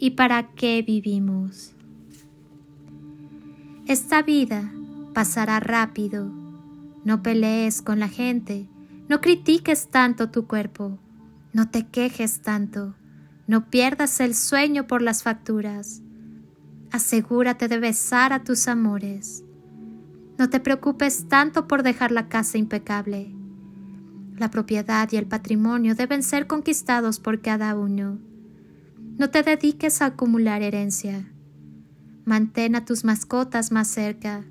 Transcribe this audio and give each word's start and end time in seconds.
y 0.00 0.12
para 0.12 0.54
qué 0.54 0.82
vivimos. 0.82 1.74
Esta 3.86 4.22
vida 4.22 4.72
pasará 5.12 5.60
rápido. 5.60 6.32
No 7.04 7.22
pelees 7.22 7.82
con 7.82 8.00
la 8.00 8.08
gente, 8.08 8.68
no 9.08 9.20
critiques 9.20 9.88
tanto 9.90 10.30
tu 10.30 10.46
cuerpo, 10.46 10.98
no 11.52 11.70
te 11.70 11.86
quejes 11.86 12.40
tanto, 12.40 12.94
no 13.46 13.68
pierdas 13.70 14.20
el 14.20 14.34
sueño 14.34 14.86
por 14.86 15.02
las 15.02 15.22
facturas. 15.22 16.02
Asegúrate 16.90 17.68
de 17.68 17.78
besar 17.78 18.32
a 18.32 18.42
tus 18.42 18.68
amores. 18.68 19.44
No 20.38 20.48
te 20.48 20.60
preocupes 20.60 21.28
tanto 21.28 21.68
por 21.68 21.82
dejar 21.82 22.10
la 22.10 22.28
casa 22.28 22.58
impecable. 22.58 23.34
La 24.36 24.50
propiedad 24.50 25.08
y 25.12 25.16
el 25.16 25.26
patrimonio 25.26 25.94
deben 25.94 26.22
ser 26.22 26.46
conquistados 26.46 27.20
por 27.20 27.40
cada 27.42 27.74
uno. 27.76 28.29
No 29.20 29.28
te 29.28 29.42
dediques 29.42 30.00
a 30.00 30.06
acumular 30.06 30.62
herencia. 30.62 31.30
Mantén 32.24 32.74
a 32.74 32.86
tus 32.86 33.04
mascotas 33.04 33.70
más 33.70 33.86
cerca. 33.86 34.46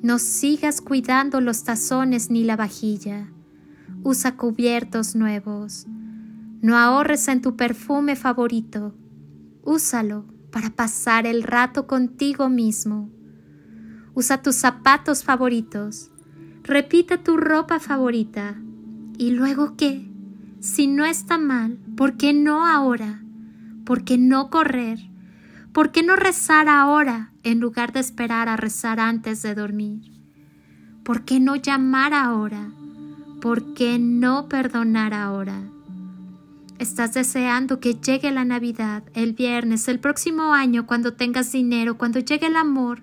No 0.00 0.18
sigas 0.18 0.80
cuidando 0.80 1.42
los 1.42 1.62
tazones 1.64 2.30
ni 2.30 2.42
la 2.42 2.56
vajilla. 2.56 3.28
Usa 4.02 4.38
cubiertos 4.38 5.14
nuevos. 5.14 5.86
No 6.62 6.78
ahorres 6.78 7.28
en 7.28 7.42
tu 7.42 7.54
perfume 7.54 8.16
favorito. 8.16 8.94
Úsalo 9.62 10.24
para 10.50 10.70
pasar 10.70 11.26
el 11.26 11.42
rato 11.42 11.86
contigo 11.86 12.48
mismo. 12.48 13.10
Usa 14.14 14.40
tus 14.40 14.54
zapatos 14.54 15.22
favoritos. 15.22 16.10
Repite 16.62 17.18
tu 17.18 17.36
ropa 17.36 17.78
favorita. 17.78 18.56
¿Y 19.18 19.32
luego 19.32 19.76
qué? 19.76 20.10
Si 20.60 20.86
no 20.86 21.04
está 21.04 21.36
mal, 21.36 21.76
¿por 21.94 22.16
qué 22.16 22.32
no 22.32 22.66
ahora? 22.66 23.22
¿Por 23.84 24.04
qué 24.04 24.18
no 24.18 24.50
correr? 24.50 24.98
¿Por 25.72 25.90
qué 25.90 26.02
no 26.02 26.16
rezar 26.16 26.68
ahora 26.68 27.32
en 27.42 27.60
lugar 27.60 27.92
de 27.92 28.00
esperar 28.00 28.48
a 28.48 28.56
rezar 28.56 29.00
antes 29.00 29.42
de 29.42 29.54
dormir? 29.54 30.12
¿Por 31.02 31.24
qué 31.24 31.40
no 31.40 31.56
llamar 31.56 32.14
ahora? 32.14 32.70
¿Por 33.40 33.74
qué 33.74 33.98
no 33.98 34.48
perdonar 34.48 35.14
ahora? 35.14 35.62
Estás 36.78 37.14
deseando 37.14 37.80
que 37.80 37.94
llegue 37.94 38.30
la 38.30 38.44
Navidad, 38.44 39.02
el 39.14 39.32
viernes, 39.32 39.88
el 39.88 39.98
próximo 39.98 40.52
año, 40.52 40.86
cuando 40.86 41.14
tengas 41.14 41.50
dinero, 41.52 41.96
cuando 41.96 42.20
llegue 42.20 42.46
el 42.46 42.56
amor, 42.56 43.02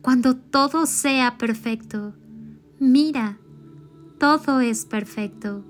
cuando 0.00 0.36
todo 0.36 0.86
sea 0.86 1.36
perfecto. 1.38 2.14
Mira, 2.78 3.38
todo 4.18 4.60
es 4.60 4.84
perfecto. 4.84 5.64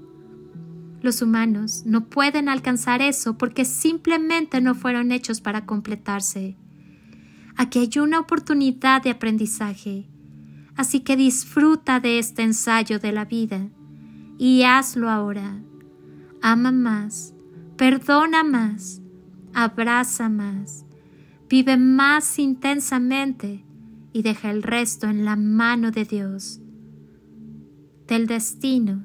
Los 1.07 1.23
humanos 1.23 1.85
no 1.87 2.09
pueden 2.09 2.49
alcanzar 2.49 3.01
eso 3.01 3.39
porque 3.39 3.65
simplemente 3.65 4.61
no 4.61 4.75
fueron 4.75 5.13
hechos 5.13 5.41
para 5.41 5.65
completarse. 5.65 6.57
Aquí 7.55 7.79
hay 7.79 8.03
una 8.03 8.19
oportunidad 8.19 9.05
de 9.05 9.11
aprendizaje, 9.11 10.09
así 10.75 10.99
que 10.99 11.17
disfruta 11.17 12.01
de 12.01 12.19
este 12.19 12.43
ensayo 12.43 12.99
de 12.99 13.13
la 13.13 13.25
vida 13.25 13.69
y 14.37 14.65
hazlo 14.65 15.09
ahora. 15.09 15.61
Ama 16.43 16.73
más, 16.73 17.35
perdona 17.77 18.43
más, 18.43 19.01
abraza 19.55 20.29
más, 20.29 20.87
vive 21.49 21.77
más 21.77 22.37
intensamente 22.41 23.65
y 24.13 24.23
deja 24.23 24.51
el 24.51 24.65
resto 24.65 25.07
en 25.07 25.25
la 25.25 25.37
mano 25.37 25.93
de 25.93 26.05
Dios, 26.05 26.61
del 28.09 28.27
destino 28.27 29.05